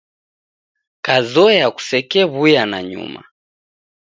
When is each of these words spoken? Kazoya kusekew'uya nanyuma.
Kazoya 1.05 1.67
kusekew'uya 1.75 2.63
nanyuma. 2.71 3.21